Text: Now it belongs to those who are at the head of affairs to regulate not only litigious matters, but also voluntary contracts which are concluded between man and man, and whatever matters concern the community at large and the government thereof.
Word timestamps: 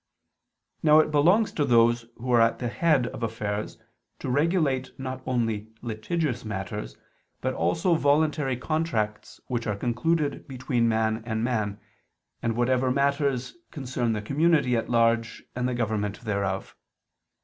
Now 0.81 0.97
it 0.97 1.11
belongs 1.11 1.51
to 1.51 1.63
those 1.63 2.07
who 2.17 2.31
are 2.31 2.41
at 2.41 2.57
the 2.57 2.69
head 2.69 3.05
of 3.05 3.21
affairs 3.21 3.77
to 4.17 4.31
regulate 4.31 4.97
not 4.99 5.21
only 5.27 5.67
litigious 5.83 6.43
matters, 6.43 6.97
but 7.39 7.53
also 7.53 7.93
voluntary 7.93 8.57
contracts 8.57 9.39
which 9.45 9.67
are 9.67 9.75
concluded 9.75 10.47
between 10.47 10.89
man 10.89 11.21
and 11.23 11.43
man, 11.43 11.79
and 12.41 12.55
whatever 12.55 12.89
matters 12.89 13.55
concern 13.69 14.13
the 14.13 14.23
community 14.23 14.75
at 14.75 14.89
large 14.89 15.43
and 15.55 15.69
the 15.69 15.75
government 15.75 16.19
thereof. 16.21 16.75